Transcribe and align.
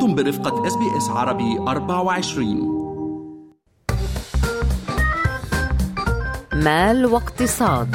أنتم 0.00 0.14
برفقة 0.14 0.66
SBS 0.66 1.08
عربي 1.08 1.58
24 1.58 2.80
مال 6.52 7.06
واقتصاد. 7.06 7.94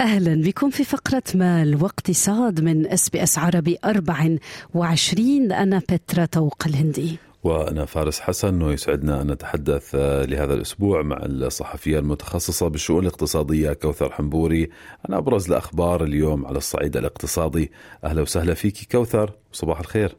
أهلا 0.00 0.42
بكم 0.42 0.70
في 0.70 0.84
فقرة 0.84 1.22
مال 1.34 1.82
واقتصاد 1.82 2.60
من 2.60 2.86
SBS 2.86 3.38
عربي 3.38 3.78
24 3.84 5.52
أنا 5.52 5.78
بترا 5.78 6.24
طوق 6.24 6.62
الهندي. 6.66 7.18
وأنا 7.42 7.84
فارس 7.84 8.20
حسن 8.20 8.62
ويسعدنا 8.62 9.22
أن 9.22 9.30
نتحدث 9.30 9.94
لهذا 10.28 10.54
الأسبوع 10.54 11.02
مع 11.02 11.18
الصحفية 11.22 11.98
المتخصصة 11.98 12.68
بالشؤون 12.68 13.02
الاقتصادية 13.02 13.72
كوثر 13.72 14.12
حنبوري. 14.12 14.70
عن 15.08 15.14
أبرز 15.14 15.50
الأخبار 15.50 16.04
اليوم 16.04 16.46
على 16.46 16.58
الصعيد 16.58 16.96
الاقتصادي. 16.96 17.72
أهلا 18.04 18.22
وسهلا 18.22 18.54
فيك 18.54 18.76
كوثر 18.92 19.30
وصباح 19.52 19.80
الخير. 19.80 20.16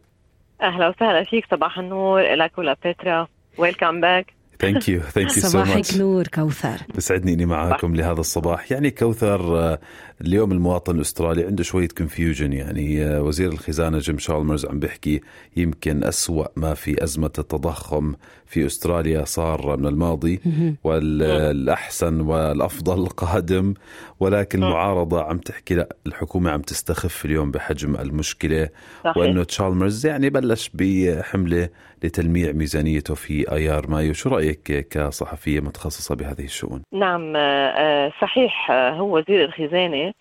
أهلا 0.62 0.90
وسهلا 0.90 1.23
فيك 1.23 1.46
صباح 1.52 1.80
النور 1.80 2.36
لك 2.36 2.58
ولبترا 2.58 3.27
welcome 3.58 4.02
back 4.02 4.34
thank 4.59 4.90
you 4.90 5.00
thank 5.00 5.38
you 5.38 5.41
so 5.41 5.48
صباحك 5.48 5.76
much 5.76 5.98
نور 5.98 6.27
كوثر. 6.27 6.77
بسعدني 6.96 7.34
إني 7.34 7.46
معاكم 7.46 7.96
لهذا 7.96 8.20
الصباح. 8.20 8.71
يعني 8.71 8.91
كوثر 8.91 9.58
آه، 9.58 9.80
اليوم 10.26 10.52
المواطن 10.52 10.95
الأسترالي 10.95 11.45
عنده 11.45 11.63
شوية 11.63 11.88
confusion 11.88 12.54
يعني 12.54 13.04
آه، 13.04 13.22
وزير 13.22 13.52
الخزانة 13.52 13.98
جيم 13.98 14.18
شالمرز 14.18 14.66
عم 14.66 14.80
بيحكي 14.80 15.22
يمكن 15.58 16.04
أسوأ 16.04 16.46
ما 16.55 16.73
في 16.73 17.04
أزمة 17.04 17.32
التضخم 17.40 18.16
في 18.46 18.66
أستراليا 18.66 19.26
صار 19.26 19.77
من 19.77 19.86
الماضي 19.86 20.40
والأحسن 20.84 22.22
والأفضل 22.22 23.05
قادم 23.05 23.73
ولكن 24.20 24.63
المعارضة 24.63 25.23
عم 25.23 25.38
تحكي 25.38 25.76
لا 25.76 25.96
الحكومة 26.08 26.52
عم 26.52 26.62
تستخف 26.62 27.26
اليوم 27.26 27.52
بحجم 27.52 27.96
المشكلة 27.96 28.70
صحيح. 29.04 29.18
وأنه 29.18 29.44
تشالمرز 29.44 30.05
يعني 30.05 30.29
بلش 30.29 30.71
بحملة 30.74 31.70
لتلميع 32.04 32.51
ميزانيته 32.51 33.16
في 33.16 33.51
أيار 33.51 33.88
مايو. 33.88 34.13
شو 34.13 34.29
رأيك 34.29 34.88
كصحفية 34.90 35.60
متخصصة 35.60 36.16
بهذه 36.16 36.46
الشؤون؟ 36.46 36.82
نعم 36.94 37.35
آه، 37.35 37.40
آه، 37.40 38.12
صحيح 38.21 38.71
هو 38.71 39.18
وزير 39.18 39.46
الخزانة 39.46 40.13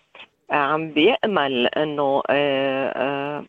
عم 0.57 0.91
بيأمل 0.91 1.67
إنه 1.67 2.23
آه، 2.29 2.87
آه، 2.95 3.45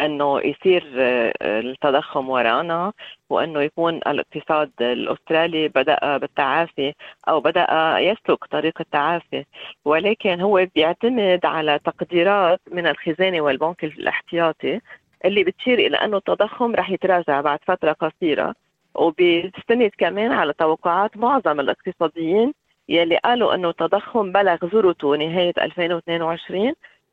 إنه 0.00 0.40
يصير 0.40 0.84
آه، 0.98 1.32
التضخم 1.42 2.28
ورانا 2.28 2.92
وإنه 3.30 3.62
يكون 3.62 3.94
الاقتصاد 3.96 4.70
الأسترالي 4.80 5.68
بدأ 5.68 6.16
بالتعافي 6.16 6.94
أو 7.28 7.40
بدأ 7.40 7.66
يسلك 7.98 8.44
طريق 8.44 8.80
التعافي. 8.80 9.44
ولكن 9.84 10.40
هو 10.40 10.66
بيعتمد 10.74 11.46
على 11.46 11.78
تقديرات 11.84 12.60
من 12.72 12.86
الخزانة 12.86 13.40
والبنك 13.40 13.84
الاحتياطي 13.84 14.80
اللي 15.24 15.44
بتشير 15.44 15.78
إلى 15.78 15.96
إنه 15.96 16.16
التضخم 16.16 16.74
رح 16.74 16.90
يتراجع 16.90 17.40
بعد 17.40 17.58
فترة 17.66 17.92
قصيرة. 17.92 18.54
وبتستند 18.94 19.90
كمان 19.98 20.32
على 20.32 20.52
توقعات 20.52 21.16
معظم 21.16 21.60
الاقتصاديين 21.60 22.54
يلي 22.88 23.16
قالوا 23.16 23.54
إنه 23.54 23.68
التضخم 23.70 24.32
بلغ 24.32 24.56
ذروته 24.64 25.16
نهاية 25.16 25.52
2022 25.58 26.72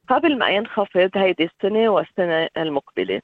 قبل 0.09 0.37
ما 0.37 0.49
ينخفض 0.49 1.09
هيدي 1.15 1.43
السنة 1.43 1.89
والسنة 1.89 2.49
المقبلة. 2.57 3.21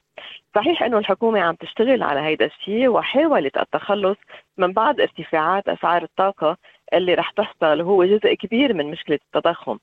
صحيح 0.54 0.82
إنه 0.82 0.98
الحكومة 0.98 1.40
عم 1.40 1.54
تشتغل 1.54 2.02
على 2.02 2.20
هيدا 2.20 2.46
الشيء 2.46 2.88
وحاولت 2.88 3.56
التخلص 3.56 4.16
من 4.58 4.72
بعض 4.72 5.00
ارتفاعات 5.00 5.68
أسعار 5.68 6.02
الطاقة 6.02 6.56
اللي 6.94 7.14
رح 7.14 7.30
تحصل 7.30 7.80
وهو 7.80 8.04
جزء 8.04 8.34
كبير 8.34 8.74
من 8.74 8.90
مشكلة 8.90 9.18
التضخم. 9.26 9.78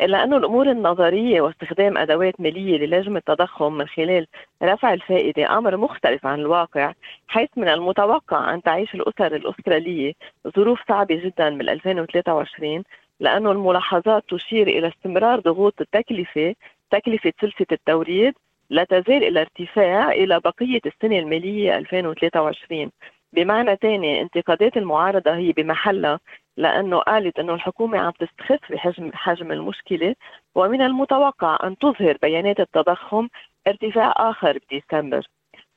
الا 0.00 0.24
انه 0.24 0.36
الأمور 0.36 0.70
النظرية 0.70 1.40
واستخدام 1.40 1.98
أدوات 1.98 2.40
مالية 2.40 2.78
للجم 2.78 3.16
التضخم 3.16 3.72
من 3.72 3.86
خلال 3.88 4.26
رفع 4.62 4.92
الفائدة 4.92 5.58
أمر 5.58 5.76
مختلف 5.76 6.26
عن 6.26 6.40
الواقع 6.40 6.92
حيث 7.28 7.48
من 7.56 7.68
المتوقع 7.68 8.54
أن 8.54 8.62
تعيش 8.62 8.94
الأسر 8.94 9.36
الأسترالية 9.36 10.12
ظروف 10.56 10.80
صعبة 10.88 11.14
جدا 11.14 11.50
من 11.50 11.68
2023 11.68 12.84
لأنه 13.20 13.52
الملاحظات 13.52 14.24
تشير 14.28 14.66
إلى 14.68 14.88
استمرار 14.88 15.40
ضغوط 15.40 15.80
التكلفة 15.80 16.54
تكلفة 16.90 17.32
سلسلة 17.40 17.66
التوريد 17.72 18.34
لا 18.70 18.84
تزال 18.84 19.24
إلى 19.24 19.40
ارتفاع 19.40 20.12
إلى 20.12 20.40
بقية 20.40 20.80
السنة 20.86 21.18
المالية 21.18 21.78
2023 21.78 22.90
بمعنى 23.32 23.76
ثاني 23.76 24.20
انتقادات 24.20 24.76
المعارضة 24.76 25.34
هي 25.36 25.52
بمحلها 25.52 26.20
لأنه 26.56 26.98
قالت 26.98 27.38
إنه 27.38 27.54
الحكومة 27.54 27.98
عم 27.98 28.10
تستخف 28.10 28.72
بحجم 28.72 29.10
حجم 29.14 29.52
المشكلة 29.52 30.14
ومن 30.54 30.82
المتوقع 30.82 31.58
أن 31.64 31.78
تظهر 31.78 32.16
بيانات 32.22 32.60
التضخم 32.60 33.28
ارتفاع 33.66 34.14
آخر 34.16 34.58
بديسمبر. 34.58 35.26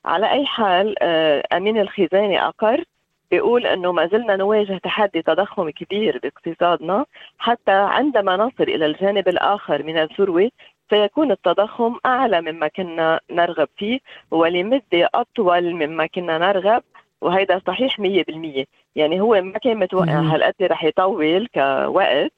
على 0.04 0.30
أي 0.30 0.46
حال 0.46 0.94
آه، 1.02 1.42
أمين 1.52 1.78
الخزانة 1.78 2.48
أقر 2.48 2.84
بيقول 3.30 3.66
إنه 3.66 3.92
ما 3.92 4.06
زلنا 4.06 4.36
نواجه 4.36 4.78
تحدي 4.78 5.22
تضخم 5.22 5.70
كبير 5.70 6.20
باقتصادنا 6.22 7.06
حتى 7.38 7.72
عندما 7.72 8.36
نصل 8.36 8.62
إلى 8.62 8.86
الجانب 8.86 9.28
الآخر 9.28 9.82
من 9.82 9.98
الذروة 9.98 10.50
سيكون 10.90 11.30
التضخم 11.30 11.96
أعلى 12.06 12.40
مما 12.40 12.68
كنا 12.68 13.20
نرغب 13.30 13.68
فيه 13.76 14.00
ولمدة 14.30 15.08
أطول 15.14 15.74
مما 15.74 16.06
كنا 16.06 16.38
نرغب 16.38 16.82
وهيدا 17.22 17.60
صحيح 17.66 18.00
100% 18.00 18.64
يعني 18.96 19.20
هو 19.20 19.40
ما 19.42 19.58
كان 19.58 19.76
متوقع. 19.78 20.20
هالقد 20.20 20.54
رح 20.62 20.84
يطول 20.84 21.46
كوقت 21.54 22.32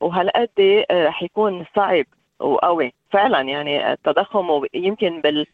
وهالقد 0.00 0.84
رح 0.92 1.22
يكون 1.22 1.64
صعب 1.76 2.04
وقوي 2.40 2.92
فعلا 3.10 3.40
يعني 3.40 3.92
التضخم 3.92 4.64
يمكن 4.74 5.20
بال 5.20 5.46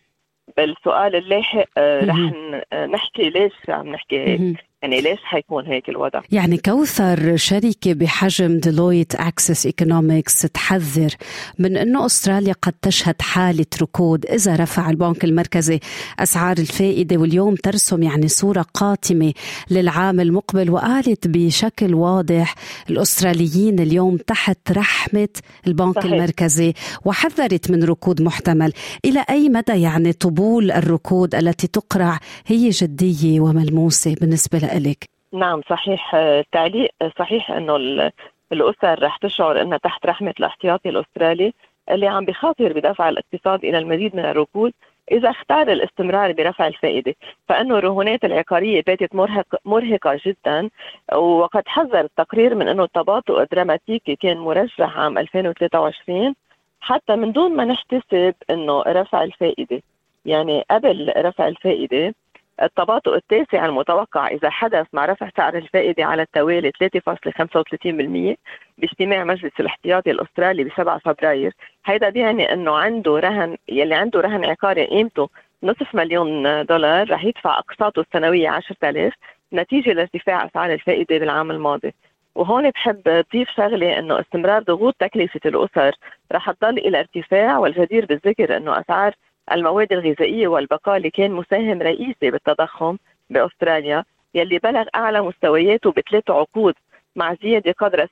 بالسؤال 0.56 1.16
اللاحق 1.16 1.64
آه، 1.78 2.04
رح. 2.04 2.16
ن- 2.16 2.90
نحكي 2.90 3.30
ليش 3.30 3.52
عم 3.68 3.88
نحكي 3.88 4.18
هيك. 4.26 4.40
يعني 4.82 5.00
ليش 5.00 5.18
حيكون 5.22 5.66
هيك 5.66 5.88
الوضع؟ 5.88 6.20
يعني 6.32 6.56
كوثر 6.56 7.36
شركة 7.36 7.92
بحجم 7.92 8.58
Deloitte 8.58 9.14
Access 9.14 9.66
Economics 9.66 10.40
تحذر 10.42 11.14
من 11.58 11.76
إنه 11.76 12.06
أستراليا 12.06 12.54
قد 12.62 12.72
تشهد 12.82 13.22
حالة 13.22 13.66
ركود 13.82 14.26
إذا 14.26 14.56
رفع 14.56 14.90
البنك 14.90 15.24
المركزي 15.24 15.80
أسعار 16.18 16.58
الفائدة 16.58 17.16
واليوم 17.16 17.54
ترسم 17.54 18.02
يعني 18.02 18.28
صورة 18.28 18.66
قاتمة 18.74 19.32
للعام 19.70 20.20
المقبل 20.20 20.70
وقالت 20.70 21.28
بشكل 21.28 21.94
واضح 21.94 22.54
الأستراليين 22.90 23.80
اليوم 23.80 24.16
تحت 24.16 24.72
رحمة 24.72 25.28
البنك 25.66 25.94
صحيح. 25.94 26.12
المركزي 26.12 26.74
وحذرت 27.04 27.70
من 27.70 27.84
ركود 27.84 28.22
محتمل. 28.22 28.72
إلى 29.04 29.24
أي 29.30 29.48
مدى 29.48 29.82
يعني 29.82 30.12
طبول 30.12 30.70
الركود 30.72 31.34
التي 31.34 31.66
تقرع؟ 31.66 32.18
هي 32.46 32.70
جدية 32.70 33.40
وملموسة 33.40 34.14
بالنسبة 34.20 34.69
لك. 34.78 35.08
نعم 35.32 35.60
صحيح. 35.70 36.14
التعليق 36.14 36.90
صحيح 37.18 37.50
إنه 37.50 37.76
ال- 37.76 38.10
الأسر 38.52 39.02
رح 39.02 39.16
تشعر 39.16 39.60
إنها 39.62 39.78
تحت 39.78 40.06
رحمة 40.06 40.34
الاحتياطي 40.40 40.88
الأسترالي 40.88 41.52
اللي 41.90 42.06
عم 42.06 42.24
بخاطر 42.24 42.72
بدفع 42.72 43.08
الاقتصاد 43.08 43.64
إلى 43.64 43.78
المزيد 43.78 44.16
من 44.16 44.24
الركود 44.24 44.72
إذا 45.12 45.30
اختار 45.30 45.72
الاستمرار 45.72 46.32
برفع 46.32 46.66
الفائدة. 46.66 47.14
فإنه 47.48 47.78
الرهونات 47.78 48.24
العقارية 48.24 48.82
باتت 48.86 49.14
مرهق 49.14 49.46
مرهقة 49.64 50.20
جدا 50.26 50.70
وقد 51.16 51.62
حذر 51.68 52.00
التقرير 52.00 52.54
من 52.54 52.68
إنه 52.68 52.84
التباطؤ 52.84 53.40
الدراماتيكي 53.42 54.16
كان 54.16 54.36
مرجح 54.38 54.98
عام 54.98 55.18
2023 55.18 56.34
حتى 56.80 57.16
من 57.16 57.32
دون 57.32 57.56
ما 57.56 57.64
نحتسب 57.64 58.34
إنه 58.50 58.82
رفع 58.82 59.22
الفائدة. 59.24 59.82
يعني 60.26 60.64
قبل 60.70 61.12
رفع 61.16 61.48
الفائدة 61.48 62.14
التباطؤ 62.62 63.14
التاسع 63.14 63.66
المتوقع 63.66 64.28
إذا 64.28 64.50
حدث 64.50 64.86
مع 64.92 65.04
رفع 65.04 65.30
سعر 65.36 65.56
الفائدة 65.56 66.04
على 66.04 66.22
التوالي 66.22 66.72
3.35% 66.84 68.36
باجتماع 68.78 69.24
مجلس 69.24 69.52
الاحتياطي 69.60 70.10
الأسترالي 70.10 70.64
ب 70.64 70.70
7 70.76 70.98
فبراير. 70.98 71.52
هيدا 71.86 72.08
بيعني 72.08 72.52
أنه 72.52 72.76
عنده 72.76 73.18
رهن 73.18 73.56
يلي 73.68 73.94
عنده 73.94 74.20
رهن 74.20 74.44
عقاري 74.44 74.86
قيمته 74.86 75.28
نصف 75.62 75.94
مليون 75.94 76.64
دولار 76.66 77.10
رح 77.10 77.24
يدفع 77.24 77.58
أقساطه 77.58 78.00
السنوية 78.00 78.48
10000 78.48 79.14
نتيجة 79.52 79.92
لارتفاع 79.92 80.46
أسعار 80.46 80.72
الفائدة 80.72 81.18
بالعام 81.18 81.50
الماضي. 81.50 81.94
وهون 82.34 82.70
بحب 82.70 83.08
أضيف 83.08 83.50
شغلة 83.50 83.98
أنه 83.98 84.20
استمرار 84.20 84.62
ضغوط 84.62 84.94
تكلفة 84.98 85.40
الأسر 85.46 85.96
رح 86.32 86.50
تضل 86.50 86.78
إلى 86.78 87.00
ارتفاع 87.00 87.58
والجدير 87.58 88.06
بالذكر 88.06 88.56
أنه 88.56 88.80
أسعار 88.80 89.14
المواد 89.52 89.92
الغذائية 89.92 90.48
والبقالة 90.48 91.10
كان 91.10 91.30
مساهم 91.30 91.82
رئيسي 91.82 92.30
بالتضخم 92.30 92.96
بأستراليا 93.30 94.04
يلي 94.34 94.58
بلغ 94.58 94.84
أعلى 94.94 95.22
مستوياته 95.22 95.92
بثلاث 95.92 96.30
عقود 96.30 96.74
مع 97.16 97.34
زيادة 97.42 97.72
قدر 97.72 98.06
7.3% 98.06 98.10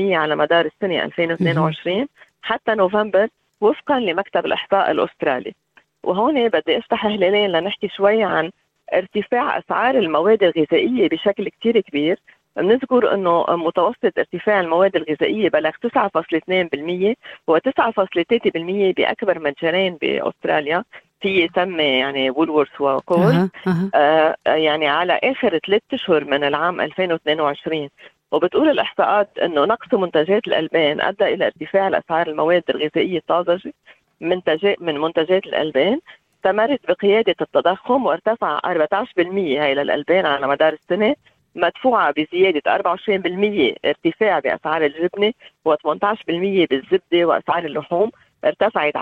على 0.00 0.36
مدار 0.36 0.66
السنة 0.66 1.04
2022 1.04 2.06
حتى 2.42 2.74
نوفمبر 2.74 3.28
وفقا 3.60 4.00
لمكتب 4.00 4.46
الإحصاء 4.46 4.90
الأسترالي. 4.90 5.54
وهون 6.02 6.48
بدي 6.48 6.78
أفتح 6.78 7.06
هلالين 7.06 7.50
لنحكي 7.50 7.88
شوي 7.88 8.24
عن 8.24 8.50
ارتفاع 8.94 9.58
أسعار 9.58 9.98
المواد 9.98 10.42
الغذائية 10.42 11.08
بشكل 11.08 11.48
كتير 11.48 11.80
كبير. 11.80 12.18
بنذكر 12.56 13.14
أنه 13.14 13.44
متوسط 13.48 14.18
ارتفاع 14.18 14.60
المواد 14.60 14.96
الغذائية 14.96 15.48
بلغ 15.48 15.70
9.2% 15.70 17.14
و9.3% 17.50 18.94
بأكبر 18.96 19.38
متجرين 19.38 19.98
بأستراليا. 20.02 20.84
في 21.20 21.44
يسمي 21.44 21.98
يعني 21.98 22.30
وولورث 22.30 22.80
وكول 22.80 23.18
أها 23.18 23.50
أها. 23.66 23.90
آه 23.94 24.36
يعني 24.54 24.88
على 24.88 25.20
آخر 25.22 25.58
ثلاث 25.66 25.82
أشهر 25.92 26.24
من 26.24 26.44
العام 26.44 26.80
2022 26.80 27.88
وبتقول 28.32 28.68
الاحصاءات 28.68 29.38
أنه 29.38 29.64
نقص 29.64 29.94
منتجات 29.94 30.46
الألبان 30.46 31.00
أدى 31.00 31.24
إلى 31.24 31.46
ارتفاع 31.46 31.88
الأسعار 31.88 32.26
المواد 32.26 32.62
الغذائية 32.70 33.18
الطازجه 33.18 33.72
منتجات 34.20 34.82
من 34.82 34.98
منتجات 34.98 35.46
الألبان. 35.46 36.00
استمرت 36.36 36.80
بقيادة 36.88 37.34
التضخم 37.40 38.06
وارتفع 38.06 38.58
14% 38.58 39.62
هي 39.62 39.74
للألبان 39.74 40.26
على 40.26 40.46
مدار 40.46 40.72
السنة. 40.72 41.14
مدفوعة 41.54 42.14
بزيادة 42.16 42.62
24% 42.66 43.74
ارتفاع 43.84 44.38
بأسعار 44.38 44.84
الجبنة 44.84 45.32
و18% 45.68 46.66
بالزبدة 46.70 47.24
وأسعار 47.24 47.64
اللحوم 47.64 48.10
ارتفعت 48.44 48.96
10% 48.96 49.00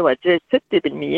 والدجاج 0.00 0.40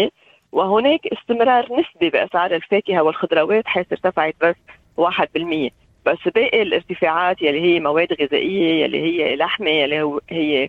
6% 0.08 0.10
وهناك 0.52 1.06
استمرار 1.06 1.68
نسبي 1.72 2.10
بأسعار 2.10 2.54
الفاكهة 2.54 3.02
والخضروات 3.02 3.66
حيث 3.66 3.86
ارتفعت 3.92 4.34
بس 4.40 4.56
1% 5.00 5.70
بس 6.06 6.18
باقي 6.34 6.62
الارتفاعات 6.62 7.42
يلي 7.42 7.60
هي 7.60 7.80
مواد 7.80 8.12
غذائية 8.22 8.84
يلي 8.84 9.00
هي 9.00 9.36
لحمة 9.36 9.70
يلي 9.70 10.18
هي 10.30 10.68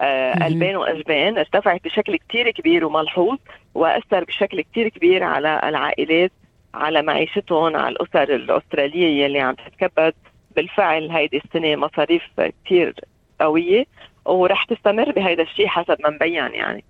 آه 0.00 0.46
ألبان 0.46 0.76
وأجبان 0.76 1.38
ارتفعت 1.38 1.84
بشكل 1.84 2.16
كتير 2.16 2.50
كبير 2.50 2.84
وملحوظ 2.84 3.38
وأثر 3.74 4.24
بشكل 4.24 4.60
كتير 4.60 4.88
كبير 4.88 5.24
على 5.24 5.60
العائلات 5.64 6.32
على 6.74 7.02
معيشتهم 7.02 7.76
على 7.76 7.88
الأسر 7.88 8.34
الأسترالية 8.34 9.24
يلي 9.24 9.40
عم 9.40 9.54
تتكبد. 9.54 10.14
بالفعل 10.56 11.10
هيدي 11.10 11.42
السنة 11.44 11.76
مصاريف 11.76 12.22
كتير 12.64 12.94
قوية 13.40 13.84
ورح 14.26 14.64
تستمر 14.64 15.10
بهذا 15.12 15.42
الشيء 15.42 15.66
حسب 15.66 15.96
ما 16.00 16.10
مبين 16.10 16.34
يعني. 16.34 16.84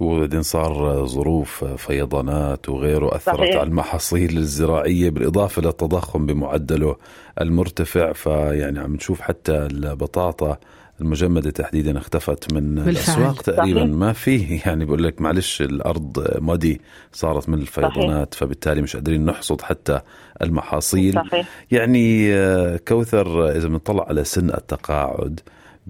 وبعدين 0.00 0.42
صار 0.42 1.04
ظروف 1.06 1.64
فيضانات 1.64 2.68
وغيره 2.68 3.16
أثرت 3.16 3.36
صحيح. 3.36 3.56
على 3.56 3.68
المحاصيل 3.68 4.36
الزراعية 4.36 5.10
بالإضافة 5.10 5.62
للتضخم 5.62 6.26
بمعدله 6.26 6.96
المرتفع. 7.40 8.12
فيعني 8.12 8.78
عم 8.78 8.94
نشوف 8.94 9.20
حتى 9.20 9.52
البطاطا 9.52 10.58
المجمدة 11.00 11.50
تحديدا 11.50 11.98
اختفت 11.98 12.52
من 12.52 12.74
بالفعل. 12.74 12.88
الأسواق 12.90 13.42
تقريبا 13.42 13.80
صحيح. 13.80 13.94
ما 13.94 14.12
فيه 14.12 14.60
يعني 14.66 14.84
بقول 14.84 15.04
لك 15.04 15.20
معلش 15.20 15.62
الأرض 15.62 16.26
مدي 16.40 16.80
صارت 17.12 17.48
من 17.48 17.58
الفيضانات 17.58 18.34
فبالتالي 18.34 18.82
مش 18.82 18.96
قادرين 18.96 19.24
نحصد 19.24 19.60
حتى 19.60 20.00
المحاصيل 20.42 21.14
صحيح 21.14 21.48
يعني 21.70 22.34
آه، 22.34 22.76
كوثر 22.88 23.48
آه، 23.48 23.56
إذا 23.56 23.68
بنطلع 23.68 24.04
على 24.08 24.24
سن 24.24 24.50
التقاعد 24.50 25.40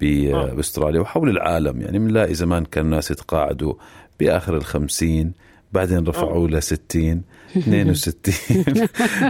آه. 0.03 0.53
بأستراليا 0.55 1.01
وحول 1.01 1.29
العالم 1.29 1.81
يعني 1.81 1.99
بنلاقي 1.99 2.35
زمان 2.35 2.65
كان 2.65 2.85
الناس 2.85 3.11
يتقاعدوا 3.11 3.75
بآخر 4.21 4.57
الخمسين 4.57 5.33
بعدين 5.73 6.07
رفعوا 6.07 6.49
ل 6.49 6.63
60 6.63 7.23
62 7.57 8.65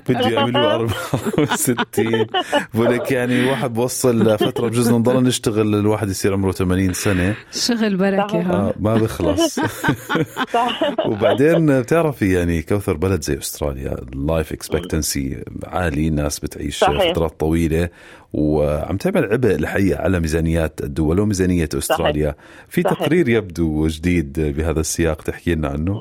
بده 0.08 0.28
يعملوا 0.28 0.72
64 0.72 2.26
بقول 2.74 2.94
لك 2.94 3.10
يعني 3.12 3.40
الواحد 3.40 3.72
بوصل 3.74 4.38
فتره 4.38 4.68
بجوز 4.68 4.90
نضل 4.90 5.22
نشتغل 5.22 5.74
الواحد 5.74 6.08
يصير 6.08 6.32
عمره 6.32 6.52
80 6.52 6.92
سنة. 6.92 7.34
شغل 7.52 7.96
بركة 7.96 8.28
صحيح. 8.28 8.46
ها 8.46 8.52
آه 8.54 8.74
ما 8.80 8.94
بخلص 8.94 9.60
صح. 10.54 10.80
وبعدين 11.06 11.80
بتعرفي 11.80 12.32
يعني 12.32 12.62
كوثر 12.62 12.96
بلد 12.96 13.22
زي 13.22 13.38
أستراليا 13.38 13.92
ال 14.12 14.20
life 14.20 14.52
expectancy 14.52 15.44
عالي 15.64 16.08
الناس 16.08 16.38
بتعيش 16.38 16.78
صحيح. 16.78 17.12
فترات 17.12 17.40
طويلة. 17.40 17.88
وعم 18.32 18.96
تعمل 18.96 19.24
عبء 19.32 19.54
الحقيقة 19.54 20.00
على 20.02 20.20
ميزانيات 20.20 20.80
الدول 20.84 21.20
وميزانية 21.20 21.68
أستراليا. 21.74 22.34
في 22.68 22.82
صحيح. 22.82 22.98
تقرير 22.98 23.28
يبدو 23.28 23.86
جديد 23.86 24.40
بهذا 24.40 24.80
السياق 24.80 25.22
تحكي 25.22 25.54
لنا 25.54 25.68
عنه؟ 25.68 26.00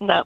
نعم. 0.00 0.24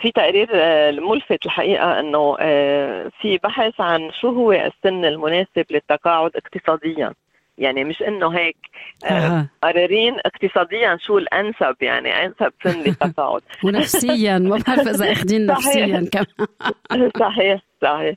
في 0.00 0.10
تقرير 0.10 0.48
آه، 0.54 0.90
ملفت 0.90 1.46
الحقيقة 1.46 2.00
أنه 2.00 2.36
آه، 2.40 3.10
في 3.20 3.38
بحث 3.38 3.80
عن 3.80 4.10
شو 4.20 4.28
هو 4.28 4.52
السن 4.52 5.04
المناسب 5.04 5.64
للتقاعد 5.70 6.30
اقتصاديا. 6.36 7.12
يعني 7.58 7.84
مش 7.84 8.02
إنه 8.02 8.28
هيك 8.28 8.56
آه،. 9.04 9.48
قررين 9.62 10.16
اقتصاديا 10.26 10.98
شو 11.00 11.18
الأنسب 11.18 11.76
يعني 11.80 12.24
أنسب 12.24 12.52
سن 12.64 12.80
للتقاعد. 12.86 13.42
ونفسيا 13.64 14.38
ما 14.38 14.58
بعرف 14.66 14.88
إذا 14.88 15.12
أخذين 15.12 15.54
صحيح. 15.54 15.88
نفسيا 15.88 16.10
كمان. 16.12 17.10
صحيح 17.20 17.60
صحيح. 17.82 18.16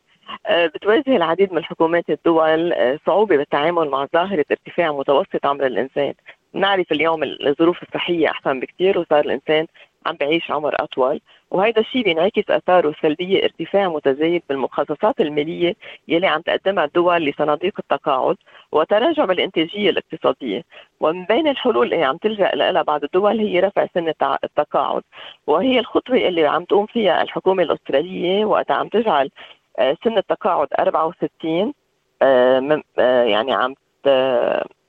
بتواجه 0.75 1.15
العديد 1.15 1.53
من 1.53 1.63
حكومات 1.63 2.09
الدول 2.09 2.73
صعوبة 3.05 3.37
بالتعامل 3.37 3.89
مع 3.89 4.07
ظاهرة 4.13 4.45
ارتفاع 4.51 4.91
متوسط 4.91 5.45
عمر 5.45 5.65
الإنسان. 5.65 6.13
نعرف 6.53 6.91
اليوم 6.91 7.23
الظروف 7.23 7.83
الصحية 7.83 8.27
أحسن 8.27 8.59
بكثير 8.59 8.99
وصار 8.99 9.19
الإنسان 9.19 9.67
عم 10.07 10.15
بعيش 10.15 10.51
عمر 10.51 10.75
أطول 10.83 11.21
وهذا 11.51 11.79
الشيء 11.81 12.03
بينعكس 12.03 12.49
آثاره 12.49 12.89
السلبية 12.89 13.43
ارتفاع 13.43 13.87
متزايد 13.87 14.43
بالمخصصات 14.49 15.21
المالية 15.21 15.75
يلي 16.07 16.27
عم 16.27 16.41
تقدمها 16.41 16.85
الدول 16.85 17.25
لصناديق 17.25 17.73
التقاعد 17.79 18.35
وتراجع 18.71 19.25
بالإنتاجية 19.25 19.89
الاقتصادية 19.89 20.63
ومن 20.99 21.25
بين 21.25 21.47
الحلول 21.47 21.93
اللي 21.93 22.03
عم 22.05 22.17
تلجأ 22.17 22.51
لها 22.53 22.81
بعض 22.81 23.03
الدول 23.03 23.39
هي 23.39 23.59
رفع 23.59 23.87
سن 23.93 24.13
التقاعد 24.43 25.03
وهي 25.47 25.79
الخطوة 25.79 26.17
اللي 26.17 26.47
عم 26.47 26.63
تقوم 26.63 26.85
فيها 26.85 27.21
الحكومة 27.21 27.63
الأسترالية 27.63 28.45
وقتها 28.45 28.75
عم 28.75 28.87
تجعل 28.87 29.29
آه، 29.79 29.97
سن 30.03 30.17
التقاعد 30.17 30.67
64 30.79 31.73
آه، 32.21 32.81
آه، 32.99 33.23
يعني 33.23 33.53
عم 33.53 33.75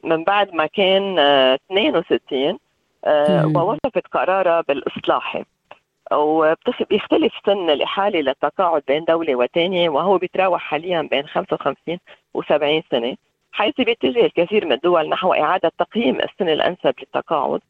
من 0.04 0.24
بعد 0.24 0.54
ما 0.54 0.66
كان 0.66 1.18
آه، 1.18 1.54
62 1.72 2.48
آه، 2.48 2.52
مم. 2.52 2.58
ووصفت 3.56 4.06
قرارها 4.12 4.60
بالإصلاحي 4.60 5.44
وبيختلف 6.12 7.32
سن 7.46 7.70
الإحالة 7.70 8.20
للتقاعد 8.20 8.82
بين 8.88 9.04
دولة 9.04 9.34
وثانية 9.36 9.88
وهو 9.88 10.18
بيتراوح 10.18 10.62
حاليا 10.62 11.02
بين 11.02 11.26
55 11.26 11.98
و70 12.38 12.82
سنة 12.90 13.16
حيث 13.52 13.74
بيتجه 13.80 14.24
الكثير 14.26 14.64
من 14.64 14.72
الدول 14.72 15.08
نحو 15.08 15.32
إعادة 15.32 15.72
تقييم 15.78 16.20
السن 16.20 16.48
الأنسب 16.48 16.94
للتقاعد 16.98 17.60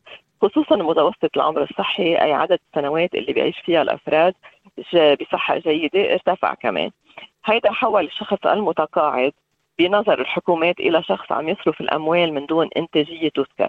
خصوصا 0.42 0.76
متوسط 0.76 1.30
العمر 1.36 1.62
الصحي 1.62 2.16
أي 2.16 2.32
عدد 2.32 2.58
السنوات 2.68 3.14
اللي 3.14 3.32
بيعيش 3.32 3.58
فيها 3.58 3.82
الأفراد 3.82 4.34
بصحة 5.20 5.58
جيدة 5.58 6.12
ارتفع 6.12 6.54
كمان. 6.54 6.90
هيدا 7.44 7.72
حول 7.72 8.04
الشخص 8.04 8.46
المتقاعد 8.46 9.32
بنظر 9.78 10.20
الحكومات 10.20 10.80
إلى 10.80 11.02
شخص 11.02 11.32
عم 11.32 11.48
يصرف 11.48 11.80
الأموال 11.80 12.34
من 12.34 12.46
دون 12.46 12.68
إنتاجية 12.76 13.28
تذكر. 13.28 13.68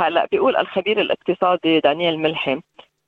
هلا 0.00 0.26
بيقول 0.32 0.56
الخبير 0.56 1.00
الاقتصادي 1.00 1.80
دانيال 1.80 2.18
ملحم 2.18 2.60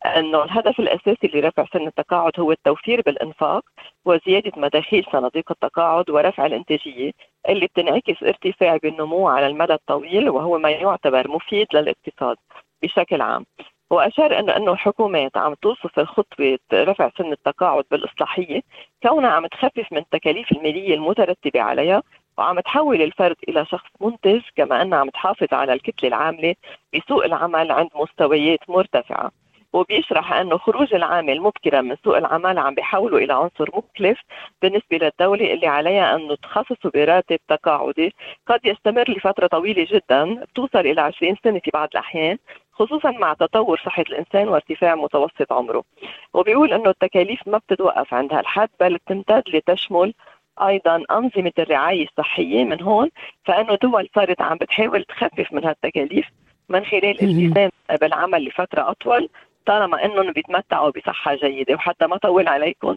إنه 0.06 0.44
الهدف 0.44 0.80
الأساسي 0.80 1.30
لرفع 1.34 1.66
سن 1.72 1.86
التقاعد 1.86 2.40
هو 2.40 2.52
التوفير 2.52 3.02
بالإنفاق 3.06 3.64
وزيادة 4.04 4.52
مداخيل 4.56 5.06
صناديق 5.12 5.50
التقاعد 5.50 6.10
ورفع 6.10 6.46
الإنتاجية 6.46 7.12
اللي 7.48 7.66
بتنعكس 7.66 8.22
ارتفاع 8.22 8.76
بالنمو 8.76 9.28
على 9.28 9.46
المدى 9.46 9.72
الطويل 9.74 10.30
وهو 10.30 10.58
ما 10.58 10.70
يعتبر 10.70 11.28
مفيد 11.28 11.66
للاقتصاد 11.74 12.36
بشكل 12.82 13.20
عام. 13.20 13.46
وأشار 13.90 14.38
انه 14.38 14.56
إنه 14.56 14.72
الحكومات 14.72 15.36
عم 15.36 15.54
توصف 15.54 16.00
خطوة 16.00 16.58
رفع 16.72 17.10
سن 17.18 17.32
التقاعد 17.32 17.84
بالإصلاحية 17.90 18.62
كونها 19.02 19.30
عم 19.30 19.46
تخفف 19.46 19.92
من 19.92 19.98
التكاليف 19.98 20.52
المالية 20.52 20.94
المترتبة 20.94 21.60
عليها 21.62 22.02
وعم 22.38 22.60
تحول 22.60 23.02
الفرد 23.02 23.36
إلى 23.48 23.64
شخص 23.66 23.88
منتج 24.00 24.40
كما 24.56 24.82
انها 24.82 24.98
عم 24.98 25.10
تحافظ 25.10 25.48
على 25.52 25.72
الكتلة 25.72 26.08
العاملة 26.08 26.54
بسوق 26.94 27.24
العمل 27.24 27.72
عند 27.72 27.88
مستويات 27.94 28.70
مرتفعة. 28.70 29.30
وبيشرح 29.72 30.32
أنه 30.32 30.58
خروج 30.58 30.94
العامل 30.94 31.40
مبكرا 31.40 31.80
من 31.80 31.96
سوق 32.04 32.16
العمل 32.16 32.58
عم 32.58 32.74
بيحوله 32.74 33.16
إلى 33.16 33.32
عنصر 33.34 33.68
مكلف 33.76 34.18
بالنسبة 34.62 34.96
للدولة 34.96 35.52
اللي 35.52 35.66
عليها 35.66 36.16
انه 36.16 36.34
تخصصه 36.34 36.90
براتب 36.94 37.38
تقاعدي 37.48 38.14
قد 38.46 38.60
يستمر 38.64 39.04
لفترة 39.10 39.46
طويلة 39.46 39.86
جدا 39.90 40.34
بتوصل 40.34 40.78
إلى 40.78 41.00
20 41.00 41.36
سنة 41.44 41.58
في 41.58 41.70
بعض 41.74 41.88
الأحيان 41.92 42.38
خصوصا 42.72 43.10
مع 43.10 43.32
تطور 43.34 43.80
صحة 43.86 44.02
الإنسان 44.08 44.48
وارتفاع 44.48 44.94
متوسط 44.94 45.52
عمره 45.52 45.84
وبيقول 46.34 46.72
أنه 46.72 46.90
التكاليف 46.90 47.40
ما 47.48 47.58
بتتوقف 47.58 48.14
عند 48.14 48.32
هالحد 48.32 48.68
بل 48.80 48.94
بتمتد 48.96 49.42
لتشمل 49.48 50.14
أيضا 50.62 51.04
أنظمة 51.10 51.52
الرعاية 51.58 52.06
الصحية 52.06 52.64
من 52.64 52.82
هون 52.82 53.10
فإنه 53.44 53.74
دول 53.82 54.08
صارت 54.14 54.42
عم 54.42 54.56
بتحاول 54.56 55.04
تخفف 55.04 55.52
من 55.52 55.64
هالتكاليف 55.64 56.26
من 56.68 56.84
خلال 56.84 57.22
الالتزام 57.22 57.70
بالعمل 58.00 58.44
لفترة 58.44 58.90
أطول 58.90 59.28
طالما 59.66 60.04
إنهم 60.04 60.32
بيتمتعوا 60.32 60.90
بصحة 60.90 61.34
جيدة 61.34 61.74
وحتى 61.74 62.06
ما 62.06 62.16
طول 62.16 62.48
عليكم 62.48 62.96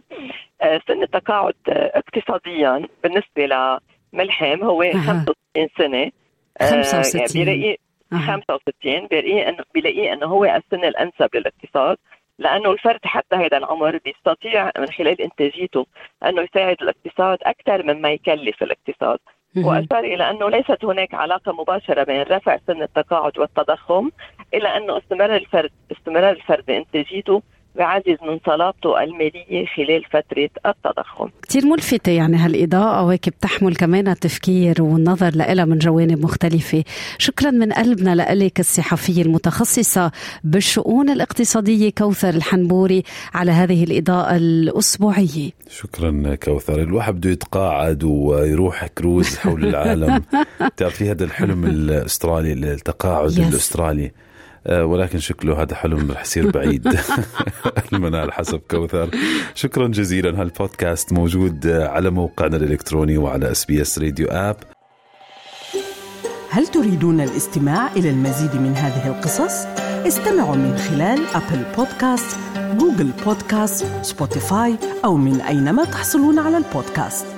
آه، 0.62 0.80
سن 0.88 1.02
التقاعد 1.02 1.54
آه، 1.68 1.92
اقتصاديا 1.98 2.88
بالنسبة 3.02 3.46
لملحم 3.46 4.64
هو 4.64 4.82
أها. 4.82 4.92
65 4.92 5.68
سنة 5.78 6.10
آه، 6.60 6.82
65. 6.82 7.20
يعني 7.20 7.32
بيلاقي 7.34 7.76
أها. 8.12 8.18
65 8.18 9.06
بيلاقيه 9.06 9.48
انه 9.48 9.64
بيلاقيه 9.74 10.12
إنه 10.12 10.26
هو 10.26 10.44
السن 10.44 10.84
الأنسب 10.84 11.28
للاقتصاد 11.34 11.96
لأنه 12.38 12.70
الفرد 12.72 13.00
حتى 13.04 13.36
هذا 13.36 13.56
العمر 13.56 13.98
بيستطيع 14.04 14.70
من 14.78 14.86
خلال 14.86 15.20
إنتاجيته 15.20 15.86
أنه 16.26 16.42
يساعد 16.42 16.76
الاقتصاد 16.82 17.38
أكثر 17.42 17.82
مما 17.82 18.10
يكلف 18.12 18.62
الاقتصاد. 18.62 19.18
واشار 19.56 20.04
إلى 20.04 20.30
انه 20.30 20.50
ليست 20.50 20.84
هناك 20.84 21.14
علاقة 21.14 21.52
مباشرة 21.52 22.04
بين 22.04 22.22
رفع 22.22 22.58
سن 22.66 22.82
التقاعد 22.82 23.38
والتضخم 23.38 24.10
إلا 24.54 24.76
أنه 24.76 24.98
استمرار 24.98 25.36
الفرد 25.36 25.70
استمرار 25.92 26.30
الفرد 26.30 26.64
بإنتاجيته 26.66 27.42
بعزز 27.78 28.16
من 28.22 28.38
صلابته 28.46 29.02
المالية 29.02 29.66
خلال 29.76 30.04
فترة 30.04 30.50
التضخم. 30.66 31.28
كتير 31.42 31.66
ملفتة 31.66 32.12
يعني 32.12 32.36
هالإضاءة 32.36 33.04
وهيك 33.04 33.28
بتحمل 33.28 33.76
كمان 33.76 34.08
التفكير 34.08 34.82
والنظر 34.82 35.30
لها 35.34 35.64
من 35.64 35.78
جوانب 35.78 36.24
مختلفة. 36.24 36.84
شكرا 37.18 37.50
من 37.50 37.72
قلبنا 37.72 38.34
لك 38.34 38.60
الصحفية 38.60 39.22
المتخصصة 39.22 40.10
بالشؤون 40.44 41.10
الاقتصادية 41.10 41.90
كوثر 41.98 42.28
الحنبوري 42.28 43.02
على 43.34 43.50
هذه 43.50 43.84
الإضاءة 43.84 44.36
الأسبوعية. 44.36 45.50
شكرا 45.70 46.34
كوثر. 46.34 46.82
الواحد 46.82 47.14
بده 47.14 47.30
يتقاعد 47.30 48.04
ويروح 48.04 48.86
كروز 48.86 49.36
حول 49.36 49.64
العالم. 49.64 50.22
تعرفي 50.76 51.10
هذا 51.10 51.24
الحلم 51.24 51.64
الأسترالي 51.64 52.52
التقاعد 52.52 53.30
yes. 53.30 53.40
آه، 53.80 54.25
ولكن 54.70 55.18
شكله 55.18 55.62
هذا 55.62 55.74
حلم 55.74 56.10
رح 56.12 56.22
يصير 56.22 56.50
بعيد. 56.50 56.88
المنال 57.92 58.32
حسب 58.32 58.60
كوثر. 58.70 59.10
شكرا 59.54 59.88
جزيلا. 59.88 60.40
هالبودكاست 60.40 61.12
موجود 61.12 61.66
على 61.66 62.10
موقعنا 62.10 62.56
الإلكتروني 62.56 63.18
وعلى 63.18 63.50
SBS 63.50 63.98
Radio 63.98 64.26
app. 64.30 64.56
هل 66.50 66.66
تريدون 66.66 67.20
الاستماع 67.20 67.92
إلى 67.92 68.10
المزيد 68.10 68.54
من 68.54 68.72
هذه 68.72 69.08
القصص؟ 69.08 69.66
استمعوا 70.06 70.56
من 70.56 70.76
خلال 70.76 71.26
Apple 71.34 71.64
Podcast 71.76 72.38
Google 72.58 73.10
Podcast 73.24 73.86
Spotify 74.02 74.76
أو 75.04 75.16
من 75.16 75.40
أينما 75.40 75.84
تحصلون 75.84 76.38
على 76.38 76.56
البودكاست. 76.56 77.35